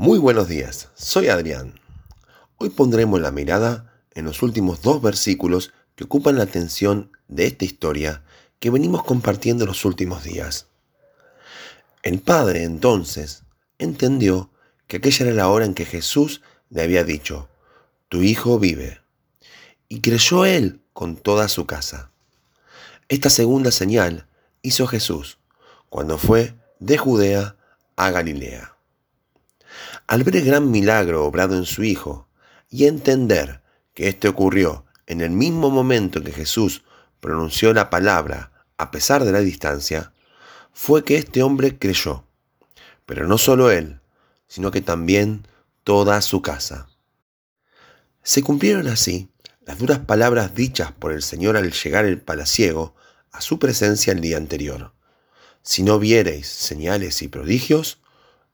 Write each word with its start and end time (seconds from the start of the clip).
Muy 0.00 0.20
buenos 0.20 0.46
días, 0.46 0.90
soy 0.94 1.26
Adrián. 1.26 1.74
Hoy 2.56 2.70
pondremos 2.70 3.20
la 3.20 3.32
mirada 3.32 4.00
en 4.14 4.26
los 4.26 4.44
últimos 4.44 4.80
dos 4.80 5.02
versículos 5.02 5.72
que 5.96 6.04
ocupan 6.04 6.36
la 6.36 6.44
atención 6.44 7.10
de 7.26 7.46
esta 7.46 7.64
historia 7.64 8.22
que 8.60 8.70
venimos 8.70 9.02
compartiendo 9.02 9.66
los 9.66 9.84
últimos 9.84 10.22
días. 10.22 10.68
El 12.04 12.20
padre 12.20 12.62
entonces 12.62 13.42
entendió 13.78 14.50
que 14.86 14.98
aquella 14.98 15.26
era 15.26 15.34
la 15.34 15.48
hora 15.48 15.64
en 15.64 15.74
que 15.74 15.84
Jesús 15.84 16.42
le 16.70 16.82
había 16.82 17.02
dicho, 17.02 17.48
tu 18.08 18.22
hijo 18.22 18.60
vive. 18.60 19.00
Y 19.88 20.00
creyó 20.00 20.44
él 20.44 20.80
con 20.92 21.16
toda 21.16 21.48
su 21.48 21.66
casa. 21.66 22.12
Esta 23.08 23.30
segunda 23.30 23.72
señal 23.72 24.28
hizo 24.62 24.86
Jesús 24.86 25.38
cuando 25.88 26.18
fue 26.18 26.54
de 26.78 26.98
Judea 26.98 27.56
a 27.96 28.12
Galilea. 28.12 28.77
Al 30.06 30.24
ver 30.24 30.36
el 30.36 30.44
gran 30.44 30.70
milagro 30.70 31.24
obrado 31.24 31.56
en 31.56 31.64
su 31.64 31.84
Hijo 31.84 32.28
y 32.70 32.86
entender 32.86 33.62
que 33.94 34.08
éste 34.08 34.28
ocurrió 34.28 34.84
en 35.06 35.20
el 35.20 35.30
mismo 35.30 35.70
momento 35.70 36.18
en 36.18 36.24
que 36.24 36.32
Jesús 36.32 36.82
pronunció 37.20 37.72
la 37.72 37.90
palabra 37.90 38.52
a 38.76 38.90
pesar 38.90 39.24
de 39.24 39.32
la 39.32 39.40
distancia, 39.40 40.12
fue 40.72 41.04
que 41.04 41.16
este 41.16 41.42
hombre 41.42 41.78
creyó. 41.78 42.24
Pero 43.06 43.26
no 43.26 43.38
solo 43.38 43.70
él, 43.70 44.00
sino 44.46 44.70
que 44.70 44.80
también 44.80 45.46
toda 45.84 46.20
su 46.22 46.42
casa. 46.42 46.88
Se 48.22 48.42
cumplieron 48.42 48.86
así 48.88 49.28
las 49.64 49.78
duras 49.78 49.98
palabras 50.00 50.54
dichas 50.54 50.92
por 50.92 51.12
el 51.12 51.22
Señor 51.22 51.56
al 51.56 51.72
llegar 51.72 52.04
el 52.04 52.20
palaciego 52.20 52.94
a 53.32 53.40
su 53.40 53.58
presencia 53.58 54.12
el 54.12 54.20
día 54.20 54.36
anterior. 54.36 54.92
Si 55.62 55.82
no 55.82 55.98
viereis 55.98 56.48
señales 56.48 57.22
y 57.22 57.28
prodigios, 57.28 57.98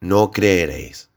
no 0.00 0.30
creeréis. 0.30 1.09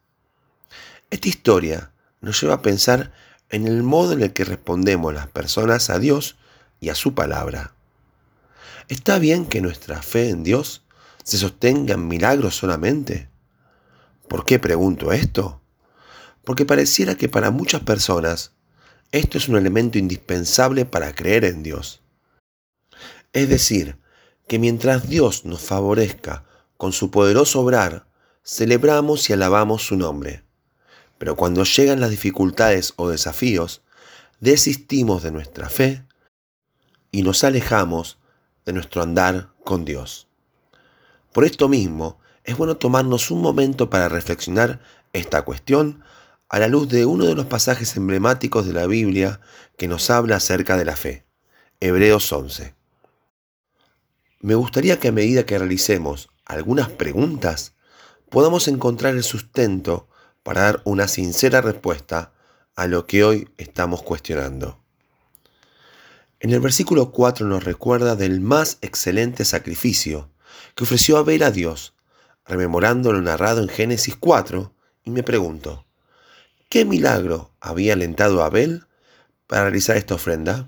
Esta 1.13 1.29
historia 1.29 1.91
nos 2.21 2.41
lleva 2.41 2.55
a 2.55 2.61
pensar 2.63 3.13
en 3.51 3.67
el 3.67 3.83
modo 3.83 4.13
en 4.13 4.23
el 4.23 4.33
que 4.33 4.45
respondemos 4.45 5.13
las 5.13 5.27
personas 5.27 5.91
a 5.91 5.99
Dios 5.99 6.37
y 6.79 6.89
a 6.89 6.95
su 6.95 7.13
palabra. 7.13 7.75
¿Está 8.89 9.19
bien 9.19 9.45
que 9.45 9.61
nuestra 9.61 10.01
fe 10.01 10.29
en 10.29 10.43
Dios 10.43 10.81
se 11.23 11.37
sostenga 11.37 11.93
en 11.93 12.07
milagros 12.07 12.55
solamente? 12.55 13.29
¿Por 14.27 14.43
qué 14.43 14.57
pregunto 14.57 15.11
esto? 15.11 15.61
Porque 16.43 16.65
pareciera 16.65 17.13
que 17.13 17.29
para 17.29 17.51
muchas 17.51 17.81
personas 17.81 18.53
esto 19.11 19.37
es 19.37 19.47
un 19.47 19.55
elemento 19.55 19.99
indispensable 19.99 20.83
para 20.83 21.13
creer 21.13 21.45
en 21.45 21.61
Dios. 21.61 22.01
Es 23.33 23.49
decir, 23.49 23.99
que 24.47 24.57
mientras 24.57 25.07
Dios 25.07 25.45
nos 25.45 25.61
favorezca 25.61 26.43
con 26.75 26.91
su 26.91 27.11
poderoso 27.11 27.61
obrar, 27.61 28.07
celebramos 28.43 29.29
y 29.29 29.33
alabamos 29.33 29.85
su 29.85 29.95
nombre. 29.95 30.43
Pero 31.23 31.37
cuando 31.37 31.63
llegan 31.63 32.01
las 32.01 32.09
dificultades 32.09 32.95
o 32.97 33.07
desafíos, 33.07 33.81
desistimos 34.41 35.23
de 35.23 35.31
nuestra 35.31 35.69
fe 35.69 36.05
y 37.11 37.23
nos 37.23 37.45
alejamos 37.45 38.19
de 38.65 38.73
nuestro 38.73 39.01
andar 39.01 39.53
con 39.63 39.85
Dios. 39.85 40.27
Por 41.31 41.45
esto 41.45 41.69
mismo, 41.69 42.19
es 42.43 42.57
bueno 42.57 42.75
tomarnos 42.75 43.31
un 43.31 43.41
momento 43.41 43.89
para 43.89 44.09
reflexionar 44.09 44.81
esta 45.13 45.43
cuestión 45.43 46.03
a 46.49 46.59
la 46.59 46.67
luz 46.67 46.89
de 46.89 47.05
uno 47.05 47.23
de 47.23 47.35
los 47.35 47.45
pasajes 47.45 47.95
emblemáticos 47.95 48.65
de 48.65 48.73
la 48.73 48.85
Biblia 48.85 49.39
que 49.77 49.87
nos 49.87 50.09
habla 50.09 50.35
acerca 50.35 50.75
de 50.75 50.83
la 50.83 50.97
fe, 50.97 51.25
Hebreos 51.79 52.33
11. 52.33 52.75
Me 54.41 54.55
gustaría 54.55 54.99
que 54.99 55.07
a 55.07 55.13
medida 55.13 55.45
que 55.45 55.57
realicemos 55.57 56.27
algunas 56.43 56.89
preguntas, 56.89 57.75
podamos 58.29 58.67
encontrar 58.67 59.15
el 59.15 59.23
sustento 59.23 60.09
para 60.43 60.61
dar 60.61 60.81
una 60.83 61.07
sincera 61.07 61.61
respuesta 61.61 62.33
a 62.75 62.87
lo 62.87 63.07
que 63.07 63.23
hoy 63.23 63.49
estamos 63.57 64.03
cuestionando. 64.03 64.79
En 66.39 66.51
el 66.51 66.59
versículo 66.59 67.11
4 67.11 67.47
nos 67.47 67.63
recuerda 67.63 68.15
del 68.15 68.41
más 68.41 68.77
excelente 68.81 69.45
sacrificio 69.45 70.29
que 70.75 70.83
ofreció 70.83 71.17
Abel 71.17 71.43
a 71.43 71.51
Dios, 71.51 71.93
rememorando 72.45 73.13
lo 73.13 73.21
narrado 73.21 73.61
en 73.61 73.69
Génesis 73.69 74.17
4, 74.17 74.73
y 75.05 75.11
me 75.11 75.23
pregunto, 75.23 75.85
¿qué 76.69 76.83
milagro 76.83 77.51
había 77.61 77.93
alentado 77.93 78.43
a 78.43 78.47
Abel 78.47 78.85
para 79.47 79.63
realizar 79.63 79.95
esta 79.95 80.15
ofrenda? 80.15 80.67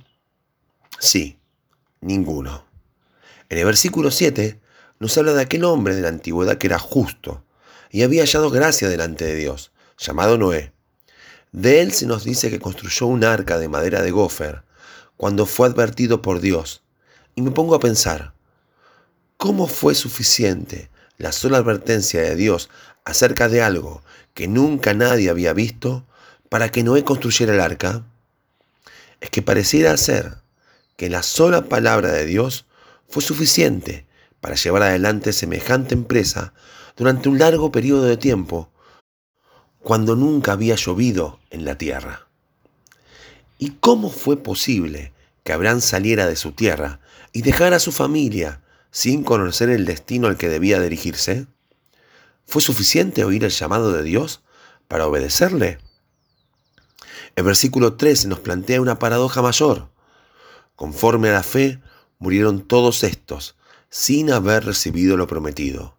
Sí, 1.00 1.40
ninguno. 2.00 2.66
En 3.50 3.58
el 3.58 3.66
versículo 3.66 4.12
7 4.12 4.62
nos 5.00 5.18
habla 5.18 5.34
de 5.34 5.41
aquel 5.41 5.66
hombre 5.66 5.96
de 5.96 6.02
la 6.02 6.08
antigüedad 6.08 6.58
que 6.58 6.68
era 6.68 6.80
justo 6.80 7.44
y 7.91 8.03
había 8.03 8.23
hallado 8.23 8.50
gracia 8.50 8.90
delante 8.90 9.25
de 9.25 9.35
Dios, 9.35 9.72
llamado 9.97 10.38
Noé. 10.38 10.73
De 11.51 11.81
él 11.81 11.94
se 11.94 12.06
nos 12.06 12.23
dice 12.23 12.50
que 12.50 12.59
construyó 12.59 13.07
un 13.07 13.23
arca 13.23 13.57
de 13.57 13.69
madera 13.69 14.01
de 14.01 14.12
gofer 14.12 14.63
cuando 15.18 15.46
fue 15.46 15.68
advertido 15.68 16.22
por 16.22 16.41
Dios. 16.41 16.84
Y 17.35 17.41
me 17.41 17.51
pongo 17.51 17.75
a 17.75 17.79
pensar, 17.79 18.34
¿cómo 19.38 19.68
fue 19.68 19.96
suficiente 19.96 20.90
la 21.18 21.31
sola 21.31 21.57
advertencia 21.57 22.22
de 22.22 22.35
Dios 22.35 22.69
acerca 23.06 23.47
de 23.47 23.62
algo 23.62 24.03
que 24.34 24.47
nunca 24.47 24.94
nadie 24.94 25.29
había 25.29 25.53
visto 25.53 26.06
para 26.50 26.69
que 26.69 26.84
Noé 26.84 27.03
construyera 27.03 27.53
el 27.53 27.62
arca? 27.62 28.03
Es 29.22 29.29
que 29.29 29.41
pareciera 29.41 29.96
ser 29.97 30.35
que 30.97 31.09
la 31.09 31.23
sola 31.23 31.66
palabra 31.66 32.12
de 32.12 32.25
Dios 32.25 32.66
fue 33.07 33.23
suficiente 33.23 34.06
para 34.41 34.56
llevar 34.56 34.84
adelante 34.84 35.34
semejante 35.34 35.94
empresa 35.94 36.53
durante 36.96 37.30
un 37.30 37.40
largo 37.40 37.72
periodo 37.72 38.04
de 38.04 38.18
tiempo, 38.18 38.70
cuando 39.80 40.16
nunca 40.16 40.54
había 40.54 40.76
llovido 40.76 41.40
en 41.50 41.66
la 41.66 41.78
tierra. 41.78 42.28
¿Y 43.58 43.72
cómo 43.80 44.10
fue 44.10 44.38
posible 44.38 45.14
que 45.44 45.54
Abraham 45.54 45.82
saliera 45.82 46.26
de 46.26 46.36
su 46.36 46.52
tierra 46.54 47.00
y 47.32 47.42
dejara 47.42 47.78
a 47.78 47.80
su 47.80 47.92
familia 47.92 48.62
sin 48.92 49.24
conocer 49.24 49.70
el 49.70 49.86
destino 49.86 50.28
al 50.28 50.38
que 50.38 50.50
debía 50.50 50.80
dirigirse? 50.80 51.48
¿Fue 52.48 52.62
suficiente 52.62 53.24
oír 53.24 53.44
el 53.44 53.52
llamado 53.52 53.92
de 53.92 54.04
Dios 54.04 54.44
para 54.88 55.08
obedecerle? 55.08 55.80
El 57.36 57.44
versículo 57.44 57.96
13 57.96 58.28
nos 58.28 58.40
plantea 58.40 58.82
una 58.82 59.00
paradoja 59.00 59.42
mayor. 59.42 59.90
Conforme 60.76 61.30
a 61.30 61.34
la 61.34 61.44
fe, 61.44 61.82
murieron 62.18 62.62
todos 62.62 63.04
estos 63.04 63.56
sin 63.90 64.32
haber 64.32 64.66
recibido 64.66 65.16
lo 65.16 65.28
prometido, 65.28 65.98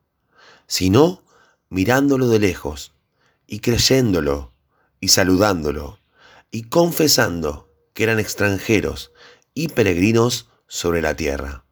sino 0.67 1.23
mirándolo 1.69 2.29
de 2.29 2.39
lejos 2.39 2.93
y 3.47 3.61
creyéndolo 3.61 4.53
y 5.01 5.09
saludándolo 5.09 5.99
y 6.51 6.65
confesando 6.65 7.73
que 7.93 8.05
eran 8.05 8.19
extranjeros 8.19 9.13
y 9.55 9.69
peregrinos 9.69 10.49
sobre 10.67 11.03
la 11.03 11.15
tierra. 11.15 11.65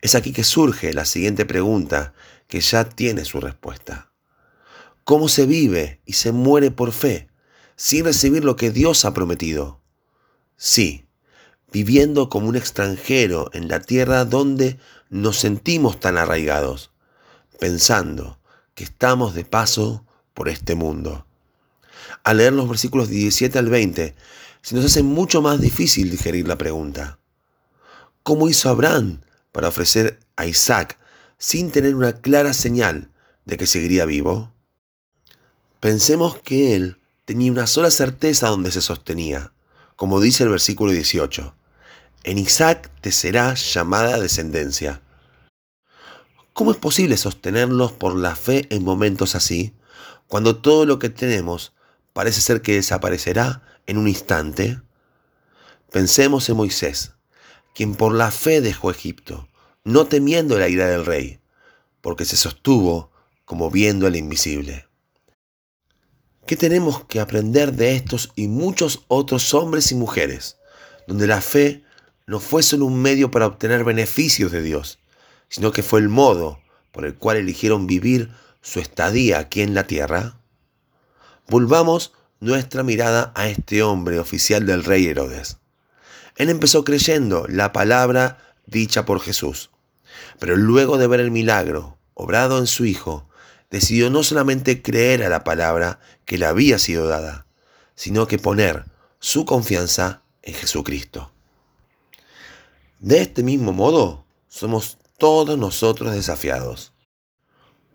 Es 0.00 0.14
aquí 0.14 0.32
que 0.32 0.44
surge 0.44 0.92
la 0.92 1.04
siguiente 1.04 1.44
pregunta 1.44 2.14
que 2.46 2.60
ya 2.60 2.88
tiene 2.88 3.24
su 3.24 3.40
respuesta. 3.40 4.10
¿Cómo 5.04 5.28
se 5.28 5.46
vive 5.46 6.00
y 6.04 6.14
se 6.14 6.32
muere 6.32 6.70
por 6.70 6.92
fe 6.92 7.28
sin 7.76 8.04
recibir 8.04 8.44
lo 8.44 8.56
que 8.56 8.70
Dios 8.70 9.04
ha 9.04 9.14
prometido? 9.14 9.80
Sí, 10.56 11.06
viviendo 11.72 12.28
como 12.28 12.48
un 12.48 12.56
extranjero 12.56 13.50
en 13.52 13.68
la 13.68 13.80
tierra 13.80 14.24
donde 14.24 14.78
nos 15.08 15.38
sentimos 15.38 16.00
tan 16.00 16.18
arraigados, 16.18 16.92
pensando 17.58 18.38
que 18.74 18.84
estamos 18.84 19.34
de 19.34 19.44
paso 19.44 20.04
por 20.34 20.48
este 20.48 20.74
mundo. 20.74 21.26
Al 22.24 22.38
leer 22.38 22.52
los 22.52 22.68
versículos 22.68 23.08
17 23.08 23.58
al 23.58 23.68
20, 23.68 24.14
se 24.62 24.74
nos 24.74 24.84
hace 24.84 25.02
mucho 25.02 25.42
más 25.42 25.60
difícil 25.60 26.10
digerir 26.10 26.46
la 26.46 26.58
pregunta. 26.58 27.18
¿Cómo 28.22 28.48
hizo 28.48 28.68
Abraham 28.68 29.20
para 29.52 29.68
ofrecer 29.68 30.20
a 30.36 30.46
Isaac 30.46 30.98
sin 31.38 31.70
tener 31.70 31.94
una 31.94 32.12
clara 32.12 32.52
señal 32.52 33.10
de 33.44 33.56
que 33.56 33.66
seguiría 33.66 34.04
vivo? 34.04 34.52
Pensemos 35.80 36.38
que 36.38 36.74
él 36.76 36.98
tenía 37.24 37.52
una 37.52 37.66
sola 37.66 37.90
certeza 37.90 38.48
donde 38.48 38.70
se 38.70 38.82
sostenía, 38.82 39.52
como 39.96 40.20
dice 40.20 40.44
el 40.44 40.50
versículo 40.50 40.92
18. 40.92 41.54
En 42.24 42.38
Isaac 42.38 42.90
te 43.00 43.12
será 43.12 43.54
llamada 43.54 44.18
descendencia. 44.18 45.00
¿Cómo 46.58 46.72
es 46.72 46.76
posible 46.76 47.16
sostenerlos 47.16 47.92
por 47.92 48.16
la 48.16 48.34
fe 48.34 48.66
en 48.70 48.82
momentos 48.82 49.36
así, 49.36 49.76
cuando 50.26 50.56
todo 50.56 50.86
lo 50.86 50.98
que 50.98 51.08
tenemos 51.08 51.72
parece 52.12 52.40
ser 52.40 52.62
que 52.62 52.74
desaparecerá 52.74 53.62
en 53.86 53.96
un 53.96 54.08
instante? 54.08 54.80
Pensemos 55.92 56.48
en 56.48 56.56
Moisés, 56.56 57.12
quien 57.76 57.94
por 57.94 58.12
la 58.12 58.32
fe 58.32 58.60
dejó 58.60 58.90
Egipto, 58.90 59.46
no 59.84 60.06
temiendo 60.08 60.58
la 60.58 60.68
ira 60.68 60.88
del 60.88 61.06
rey, 61.06 61.38
porque 62.00 62.24
se 62.24 62.36
sostuvo 62.36 63.12
como 63.44 63.70
viendo 63.70 64.08
el 64.08 64.16
invisible. 64.16 64.88
¿Qué 66.44 66.56
tenemos 66.56 67.04
que 67.04 67.20
aprender 67.20 67.74
de 67.74 67.94
estos 67.94 68.32
y 68.34 68.48
muchos 68.48 69.04
otros 69.06 69.54
hombres 69.54 69.92
y 69.92 69.94
mujeres, 69.94 70.56
donde 71.06 71.28
la 71.28 71.40
fe 71.40 71.84
no 72.26 72.40
fue 72.40 72.64
solo 72.64 72.86
un 72.86 73.00
medio 73.00 73.30
para 73.30 73.46
obtener 73.46 73.84
beneficios 73.84 74.50
de 74.50 74.60
Dios, 74.60 74.98
sino 75.48 75.72
que 75.72 75.82
fue 75.82 76.00
el 76.00 76.08
modo 76.08 76.60
por 76.92 77.04
el 77.04 77.14
cual 77.14 77.36
eligieron 77.36 77.86
vivir 77.86 78.30
su 78.60 78.80
estadía 78.80 79.38
aquí 79.38 79.62
en 79.62 79.74
la 79.74 79.86
tierra? 79.86 80.38
volvamos 81.48 82.12
nuestra 82.40 82.82
mirada 82.82 83.32
a 83.34 83.48
este 83.48 83.82
hombre 83.82 84.18
oficial 84.18 84.66
del 84.66 84.84
rey 84.84 85.06
Herodes. 85.06 85.56
Él 86.36 86.50
empezó 86.50 86.84
creyendo 86.84 87.46
la 87.48 87.72
palabra 87.72 88.54
dicha 88.66 89.04
por 89.04 89.20
Jesús, 89.20 89.70
pero 90.38 90.56
luego 90.56 90.98
de 90.98 91.06
ver 91.06 91.20
el 91.20 91.30
milagro 91.30 91.96
obrado 92.14 92.58
en 92.58 92.66
su 92.66 92.84
hijo, 92.84 93.28
decidió 93.70 94.10
no 94.10 94.22
solamente 94.22 94.82
creer 94.82 95.22
a 95.22 95.28
la 95.28 95.44
palabra 95.44 96.00
que 96.24 96.38
le 96.38 96.46
había 96.46 96.78
sido 96.78 97.06
dada, 97.06 97.46
sino 97.94 98.26
que 98.26 98.38
poner 98.38 98.84
su 99.18 99.44
confianza 99.44 100.22
en 100.42 100.54
Jesucristo. 100.54 101.32
De 102.98 103.20
este 103.20 103.42
mismo 103.42 103.72
modo, 103.72 104.24
somos 104.48 104.98
todos 105.18 105.58
nosotros 105.58 106.14
desafiados. 106.14 106.92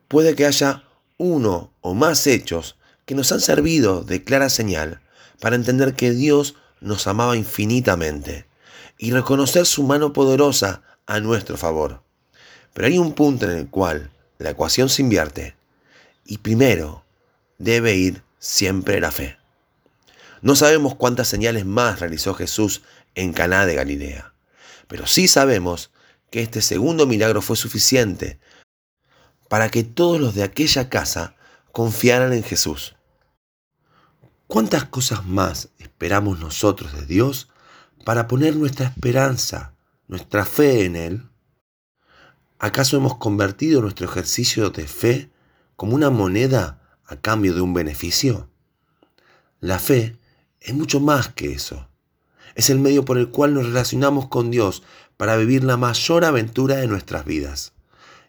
Puede 0.10 0.36
que 0.36 0.46
haya 0.46 0.84
uno 1.18 1.74
o 1.81 1.94
más 1.94 2.28
hechos 2.28 2.78
que 3.06 3.16
nos 3.16 3.31
han 3.31 3.40
servido 3.40 4.04
de 4.04 4.24
clara 4.24 4.50
señal 4.50 5.02
para 5.40 5.56
entender 5.56 5.96
que 5.96 6.12
Dios 6.12 6.56
nos 6.81 7.08
amaba 7.08 7.36
infinitamente 7.36 8.46
y 8.98 9.12
reconocer 9.12 9.66
su 9.66 9.84
mano 9.84 10.14
poderosa 10.14 10.84
a 11.08 11.20
nuestro 11.20 11.58
favor. 11.58 12.04
Pero 12.74 12.88
hay 12.88 12.98
un 12.98 13.14
punto 13.14 13.50
en 13.50 13.58
el 13.58 13.70
cual 13.70 14.12
la 14.38 14.52
ecuación 14.52 14.90
se 14.90 15.02
invierte 15.02 15.56
y 16.25 16.40
primero 16.40 17.06
debe 17.58 17.96
ir 17.96 18.22
siempre 18.38 19.00
la 19.00 19.12
fe. 19.12 19.38
No 20.42 20.58
sabemos 20.58 20.96
cuántas 20.96 21.30
señales 21.30 21.66
más 21.66 22.02
realizó 22.02 22.34
Jesús 22.34 22.81
en 23.16 23.31
Caná 23.31 23.66
de 23.66 23.75
Galilea, 23.75 24.34
pero 24.88 25.08
sí 25.08 25.30
sabemos 25.30 25.92
que 26.33 26.41
este 26.41 26.63
segundo 26.63 27.06
milagro 27.06 27.44
fue 27.44 27.56
suficiente 27.56 28.39
para 29.50 29.69
que 29.69 29.83
todos 29.83 30.19
los 30.19 30.33
de 30.33 30.41
aquella 30.41 30.89
casa 30.89 31.35
confiaran 31.71 32.33
en 32.33 32.41
Jesús. 32.41 32.95
¿Cuántas 34.47 34.85
cosas 34.85 35.27
más 35.27 35.69
esperamos 35.77 36.39
nosotros 36.39 36.91
de 36.94 37.06
Dios 37.06 37.50
para 38.03 38.27
poner 38.27 38.56
nuestra 38.56 38.88
esperanza, 38.88 39.75
nuestra 40.07 40.44
fe 40.44 40.85
en 40.85 40.95
Él? 40.95 41.30
¿Acaso 42.57 42.97
hemos 42.97 43.18
convertido 43.18 43.83
nuestro 43.83 44.07
ejercicio 44.07 44.71
de 44.71 44.88
fe 44.88 45.29
como 45.75 45.94
una 45.94 46.09
moneda 46.09 46.81
a 47.06 47.15
cambio 47.15 47.53
de 47.53 47.62
un 47.62 47.75
beneficio? 47.75 48.50
La 49.59 49.77
fe 49.77 50.18
es 50.62 50.74
mucho 50.74 51.00
más 51.00 51.27
que 51.27 51.51
eso. 51.51 51.89
Es 52.56 52.71
el 52.71 52.79
medio 52.79 53.06
por 53.06 53.19
el 53.19 53.29
cual 53.29 53.53
nos 53.53 53.68
relacionamos 53.68 54.29
con 54.29 54.50
Dios 54.50 54.81
para 55.18 55.38
vivir 55.38 55.63
la 55.63 55.77
mayor 55.77 56.25
aventura 56.25 56.77
de 56.77 56.88
nuestras 56.88 57.25
vidas 57.25 57.74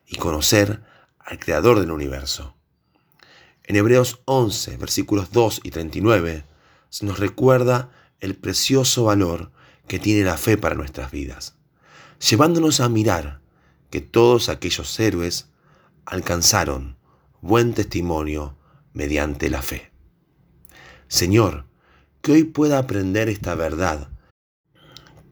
y 0.06 0.16
conocer 0.16 0.82
al 1.18 1.38
Creador 1.38 1.80
del 1.80 1.90
universo. 1.90 2.54
En 3.64 3.76
Hebreos 3.76 4.20
11, 4.26 4.76
versículos 4.76 5.32
2 5.32 5.60
y 5.64 5.70
39, 5.70 6.44
se 6.90 7.06
nos 7.06 7.18
recuerda 7.18 7.90
el 8.20 8.36
precioso 8.36 9.04
valor 9.04 9.50
que 9.88 9.98
tiene 9.98 10.24
la 10.24 10.36
fe 10.36 10.56
para 10.56 10.74
nuestras 10.74 11.10
vidas, 11.10 11.56
llevándonos 12.28 12.80
a 12.80 12.88
mirar 12.88 13.40
que 13.90 14.00
todos 14.00 14.48
aquellos 14.48 14.98
héroes 15.00 15.48
alcanzaron 16.04 16.96
buen 17.40 17.74
testimonio 17.74 18.56
mediante 18.92 19.50
la 19.50 19.62
fe. 19.62 19.92
Señor, 21.08 21.66
que 22.20 22.32
hoy 22.32 22.44
pueda 22.44 22.78
aprender 22.78 23.28
esta 23.28 23.54
verdad, 23.54 24.08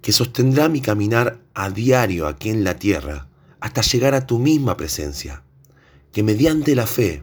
que 0.02 0.12
sostendrá 0.12 0.68
mi 0.68 0.82
caminar 0.82 1.40
a 1.54 1.70
diario 1.70 2.26
aquí 2.26 2.50
en 2.50 2.64
la 2.64 2.76
tierra 2.76 3.28
hasta 3.60 3.80
llegar 3.82 4.14
a 4.14 4.26
tu 4.26 4.38
misma 4.38 4.76
presencia, 4.76 5.44
que 6.12 6.22
mediante 6.22 6.74
la 6.74 6.86
fe 6.86 7.22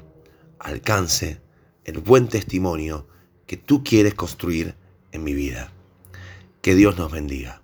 alcance 0.57 1.41
el 1.83 1.99
buen 1.99 2.27
testimonio 2.27 3.07
que 3.45 3.57
tú 3.57 3.83
quieres 3.83 4.15
construir 4.15 4.75
en 5.11 5.23
mi 5.23 5.33
vida. 5.33 5.71
Que 6.61 6.75
Dios 6.75 6.97
nos 6.97 7.11
bendiga. 7.11 7.61